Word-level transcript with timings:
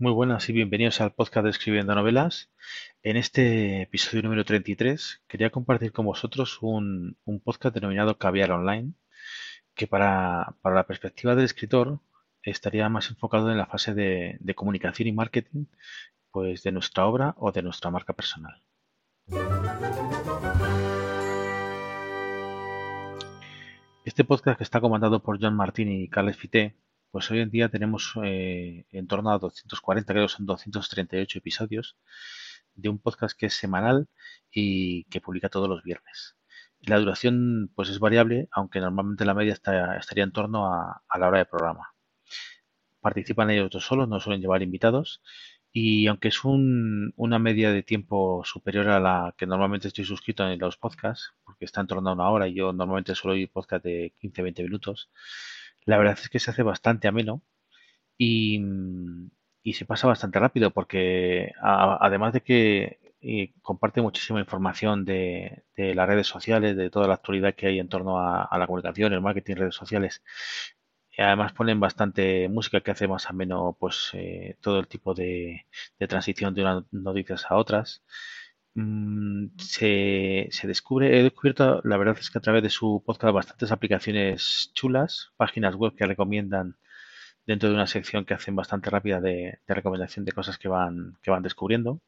Muy 0.00 0.12
buenas 0.12 0.48
y 0.48 0.52
bienvenidos 0.52 1.00
al 1.00 1.12
podcast 1.12 1.42
de 1.42 1.50
Escribiendo 1.50 1.92
Novelas. 1.92 2.52
En 3.02 3.16
este 3.16 3.82
episodio 3.82 4.22
número 4.22 4.44
33 4.44 5.22
quería 5.26 5.50
compartir 5.50 5.90
con 5.90 6.06
vosotros 6.06 6.58
un, 6.62 7.16
un 7.24 7.40
podcast 7.40 7.74
denominado 7.74 8.16
Caviar 8.16 8.52
Online, 8.52 8.92
que 9.74 9.88
para, 9.88 10.54
para, 10.62 10.76
la 10.76 10.86
perspectiva 10.86 11.34
del 11.34 11.46
escritor 11.46 11.98
estaría 12.44 12.88
más 12.88 13.10
enfocado 13.10 13.50
en 13.50 13.58
la 13.58 13.66
fase 13.66 13.92
de, 13.92 14.38
comunicación 14.54 15.08
y 15.08 15.12
marketing 15.12 15.64
pues, 16.30 16.62
de 16.62 16.70
nuestra 16.70 17.04
obra 17.04 17.34
o 17.36 17.50
de 17.50 17.62
nuestra 17.62 17.90
marca 17.90 18.12
personal. 18.12 18.62
Este 24.04 24.22
podcast 24.22 24.58
que 24.58 24.64
está 24.64 24.80
comandado 24.80 25.24
por 25.24 25.42
John 25.42 25.56
Martín 25.56 25.90
y 25.90 26.08
Carles 26.08 26.36
Fité 26.36 26.76
pues 27.10 27.30
hoy 27.30 27.40
en 27.40 27.50
día 27.50 27.68
tenemos 27.68 28.14
eh, 28.24 28.86
en 28.90 29.06
torno 29.06 29.30
a 29.30 29.38
240, 29.38 30.12
creo 30.12 30.26
que 30.26 30.32
son 30.32 30.46
238 30.46 31.38
episodios 31.38 31.96
de 32.74 32.88
un 32.88 32.98
podcast 32.98 33.36
que 33.38 33.46
es 33.46 33.54
semanal 33.54 34.08
y 34.50 35.04
que 35.04 35.20
publica 35.20 35.48
todos 35.48 35.68
los 35.68 35.82
viernes. 35.82 36.36
La 36.80 36.98
duración 36.98 37.70
pues 37.74 37.88
es 37.88 37.98
variable, 37.98 38.48
aunque 38.52 38.80
normalmente 38.80 39.24
la 39.24 39.34
media 39.34 39.54
estaría 39.54 40.24
en 40.24 40.32
torno 40.32 40.66
a, 40.72 41.02
la 41.18 41.28
hora 41.28 41.38
de 41.38 41.46
programa. 41.46 41.92
Participan 43.00 43.50
ellos 43.50 43.70
dos 43.70 43.84
solos, 43.84 44.08
no 44.08 44.20
suelen 44.20 44.40
llevar 44.40 44.62
invitados 44.62 45.20
y 45.72 46.06
aunque 46.06 46.28
es 46.28 46.44
una 46.44 47.38
media 47.38 47.70
de 47.72 47.82
tiempo 47.82 48.42
superior 48.44 48.88
a 48.88 49.00
la 49.00 49.34
que 49.36 49.46
normalmente 49.46 49.88
estoy 49.88 50.04
suscrito 50.04 50.48
en 50.48 50.58
los 50.58 50.76
podcasts, 50.76 51.34
porque 51.44 51.64
está 51.64 51.80
en 51.80 51.86
torno 51.88 52.10
a 52.10 52.14
una 52.14 52.30
hora 52.30 52.48
y 52.48 52.54
yo 52.54 52.72
normalmente 52.72 53.14
suelo 53.14 53.34
oír 53.34 53.50
podcast 53.50 53.84
de 53.84 54.14
15-20 54.20 54.62
minutos, 54.64 55.10
la 55.88 55.98
verdad 55.98 56.18
es 56.20 56.28
que 56.28 56.38
se 56.38 56.50
hace 56.50 56.62
bastante 56.62 57.08
ameno 57.08 57.42
y, 58.18 58.60
y 59.62 59.72
se 59.74 59.86
pasa 59.86 60.06
bastante 60.08 60.38
rápido 60.38 60.70
porque 60.72 61.52
además 61.62 62.34
de 62.34 62.42
que 62.42 63.00
eh, 63.22 63.54
comparte 63.62 64.02
muchísima 64.02 64.40
información 64.40 65.04
de, 65.06 65.64
las 65.76 66.08
redes 66.08 66.26
sociales, 66.26 66.76
de 66.76 66.90
toda 66.90 67.08
la 67.08 67.14
actualidad 67.14 67.54
que 67.54 67.68
hay 67.68 67.78
en 67.80 67.88
torno 67.88 68.18
a, 68.20 68.58
la 68.58 68.66
comunicación, 68.66 69.12
el 69.14 69.22
marketing, 69.22 69.56
redes 69.56 69.74
sociales. 69.76 70.22
Además 71.18 71.52
ponen 71.52 71.80
bastante 71.80 72.48
música 72.48 72.80
que 72.80 72.92
hace 72.92 73.08
más 73.08 73.28
ameno 73.28 73.76
pues 73.80 74.10
eh, 74.14 74.56
todo 74.60 74.78
el 74.78 74.86
tipo 74.88 75.14
de 75.14 75.66
transición 76.08 76.54
de 76.54 76.62
unas 76.62 76.84
noticias 76.92 77.46
a 77.48 77.56
otras. 77.56 78.02
Mm, 78.80 79.48
se, 79.58 80.48
descubre, 80.68 81.18
he 81.18 81.22
descubierto, 81.24 81.80
la 81.84 81.96
verdad 81.96 82.16
es 82.20 82.30
que 82.30 82.38
a 82.38 82.40
través 82.40 82.62
de 82.62 82.70
su 82.70 83.02
podcast 83.04 83.34
bastantes 83.34 83.72
aplicaciones 83.72 84.70
chulas, 84.72 85.32
páginas 85.36 85.74
web 85.74 85.94
que 85.96 86.06
recomiendan 86.06 86.76
dentro 87.46 87.68
de 87.70 87.74
una 87.76 87.88
sección 87.88 88.24
que 88.24 88.34
hacen 88.34 88.56
bastante 88.56 88.90
rápida 88.90 89.20
de, 89.20 89.60
recomendación 89.68 90.24
de 90.24 90.32
cosas 90.32 90.58
que 90.58 90.68
van, 90.68 91.18
que 91.22 91.30
van 91.32 91.42
descubriendo. 91.42 92.00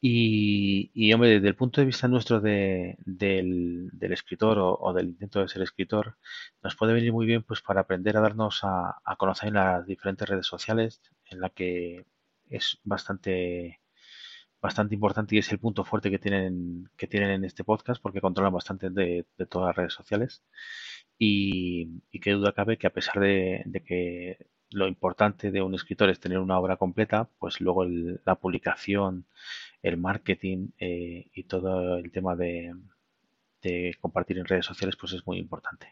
Y, 0.00 0.90
y, 0.94 1.12
hombre, 1.14 1.30
desde 1.30 1.48
el 1.48 1.56
punto 1.56 1.80
de 1.80 1.86
vista 1.86 2.08
nuestro 2.08 2.40
de, 2.40 2.96
del, 3.06 3.88
del, 3.92 4.12
escritor 4.12 4.58
o, 4.58 4.92
del 4.92 5.08
intento 5.08 5.40
de 5.40 5.48
ser 5.48 5.62
escritor, 5.62 6.16
nos 6.62 6.76
puede 6.76 6.92
venir 6.92 7.12
muy 7.12 7.26
bien 7.26 7.42
pues 7.42 7.62
para 7.62 7.80
aprender 7.82 8.16
a 8.16 8.20
darnos 8.20 8.60
a, 8.64 8.96
a 9.04 9.16
conocer 9.16 9.48
en 9.48 9.54
las 9.54 9.86
diferentes 9.86 10.28
redes 10.28 10.46
sociales, 10.46 11.00
en 11.30 11.40
la 11.40 11.50
que 11.50 12.06
es 12.50 12.78
bastante 12.84 13.80
bastante 14.64 14.94
importante 14.94 15.36
y 15.36 15.38
es 15.40 15.52
el 15.52 15.58
punto 15.58 15.84
fuerte 15.84 16.10
que 16.10 16.18
tienen, 16.18 16.88
que 16.96 17.06
tienen 17.06 17.30
en 17.30 17.44
este 17.44 17.64
podcast 17.64 18.00
porque 18.02 18.22
controlan 18.22 18.54
bastante 18.54 18.88
de, 18.88 19.26
todas 19.50 19.66
las 19.68 19.76
redes 19.76 19.92
sociales. 19.92 20.42
Y, 21.18 22.00
y 22.10 22.18
qué 22.20 22.32
duda 22.32 22.52
cabe 22.52 22.78
que 22.78 22.86
a 22.86 22.92
pesar 22.92 23.20
de, 23.20 23.82
que 23.86 24.46
lo 24.70 24.88
importante 24.88 25.50
de 25.50 25.60
un 25.60 25.74
escritor 25.74 26.08
es 26.08 26.18
tener 26.18 26.38
una 26.38 26.58
obra 26.58 26.78
completa, 26.78 27.28
pues 27.38 27.60
luego 27.60 27.84
la 27.84 28.36
publicación, 28.36 29.26
el 29.82 29.98
marketing 29.98 30.70
eh, 30.78 31.30
y 31.34 31.44
todo 31.44 31.98
el 31.98 32.10
tema 32.10 32.34
de, 32.34 32.74
de 33.62 33.94
compartir 34.00 34.38
en 34.38 34.46
redes 34.46 34.64
sociales 34.64 34.96
pues 34.96 35.12
es 35.12 35.26
muy 35.26 35.36
importante. 35.38 35.88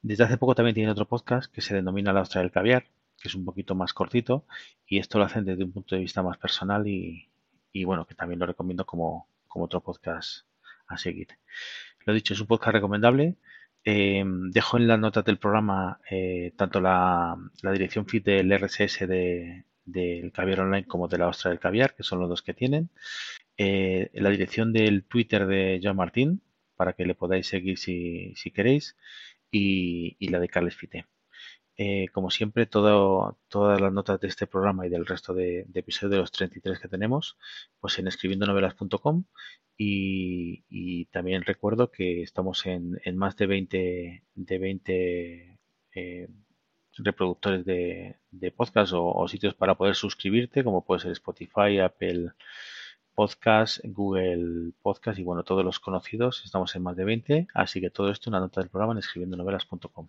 Desde 0.00 0.24
hace 0.24 0.38
poco 0.38 0.54
también 0.54 0.74
tiene 0.74 0.90
otro 0.90 1.06
podcast 1.06 1.52
que 1.52 1.60
se 1.60 1.74
denomina 1.74 2.14
La 2.14 2.22
Ostra 2.22 2.40
del 2.40 2.50
Caviar, 2.50 2.84
que 3.20 3.28
es 3.28 3.34
un 3.34 3.44
poquito 3.44 3.74
más 3.74 3.92
cortito 3.92 4.46
y 4.86 4.98
esto 5.00 5.18
lo 5.18 5.26
hacen 5.26 5.44
desde 5.44 5.64
un 5.64 5.72
punto 5.72 5.96
de 5.96 6.00
vista 6.00 6.22
más 6.22 6.38
personal 6.38 6.88
y, 6.88 7.31
y 7.72 7.84
bueno, 7.84 8.06
que 8.06 8.14
también 8.14 8.38
lo 8.40 8.46
recomiendo 8.46 8.84
como, 8.86 9.28
como 9.48 9.64
otro 9.66 9.80
podcast 9.80 10.46
a 10.86 10.98
seguir. 10.98 11.28
Lo 12.04 12.14
dicho, 12.14 12.34
es 12.34 12.40
un 12.40 12.46
podcast 12.46 12.74
recomendable. 12.74 13.36
Eh, 13.84 14.24
dejo 14.26 14.76
en 14.76 14.86
las 14.86 14.98
notas 14.98 15.24
del 15.24 15.38
programa 15.38 16.00
eh, 16.08 16.52
tanto 16.56 16.80
la, 16.80 17.36
dirección 17.72 18.06
feed 18.06 18.22
del 18.22 18.52
RSS 18.56 19.08
de, 19.08 19.64
del 19.84 20.30
Caviar 20.32 20.60
Online 20.60 20.86
como 20.86 21.08
de 21.08 21.18
la 21.18 21.28
Ostra 21.28 21.50
del 21.50 21.60
Caviar, 21.60 21.94
que 21.94 22.02
son 22.02 22.20
los 22.20 22.28
dos 22.28 22.42
que 22.42 22.54
tienen. 22.54 22.90
Eh, 23.56 24.10
la 24.14 24.30
dirección 24.30 24.72
del 24.72 25.04
Twitter 25.04 25.46
de 25.46 25.80
John 25.82 25.96
Martín, 25.96 26.42
para 26.76 26.94
que 26.94 27.06
le 27.06 27.14
podáis 27.14 27.46
seguir 27.46 27.78
si, 27.78 28.34
si 28.36 28.50
queréis, 28.50 28.96
y, 29.50 30.16
y, 30.18 30.28
la 30.28 30.40
de 30.40 30.48
Carles 30.48 30.76
Fite. 30.76 31.06
Eh, 31.76 32.08
como 32.12 32.30
siempre, 32.30 32.66
todo, 32.66 33.38
todas 33.48 33.80
las 33.80 33.92
notas 33.92 34.20
de 34.20 34.28
este 34.28 34.46
programa 34.46 34.86
y 34.86 34.90
del 34.90 35.06
resto 35.06 35.32
de, 35.34 35.66
episodios 35.74 36.10
de 36.10 36.18
los 36.18 36.32
33 36.32 36.78
que 36.78 36.88
tenemos, 36.88 37.38
pues 37.80 37.98
en 37.98 38.08
escribiendonovelas.com 38.08 39.24
y, 39.76 40.64
y 40.68 41.06
también 41.06 41.42
recuerdo 41.42 41.90
que 41.90 42.22
estamos 42.22 42.66
en, 42.66 43.00
en 43.04 43.16
más 43.16 43.36
de 43.36 43.46
20, 43.46 44.24
de 44.34 44.58
20 44.58 45.60
eh, 45.94 46.28
reproductores 46.98 47.64
de, 47.64 48.18
de 48.30 48.50
podcast 48.52 48.92
o, 48.94 49.26
sitios 49.28 49.54
para 49.54 49.76
poder 49.76 49.94
suscribirte, 49.94 50.64
como 50.64 50.84
puede 50.84 51.00
ser 51.00 51.12
Spotify, 51.12 51.78
Apple 51.78 52.32
Podcast, 53.14 53.80
Google 53.84 54.72
Podcast 54.82 55.18
y 55.18 55.22
bueno, 55.22 55.44
todos 55.44 55.64
los 55.64 55.80
conocidos. 55.80 56.42
Estamos 56.44 56.74
en 56.76 56.82
más 56.82 56.96
de 56.96 57.04
20, 57.04 57.48
así 57.54 57.80
que 57.80 57.90
todo 57.90 58.10
esto 58.10 58.30
una 58.30 58.40
nota 58.40 58.60
del 58.60 58.70
programa 58.70 58.92
en 58.92 58.98
escribiendonovelas.com. 58.98 60.08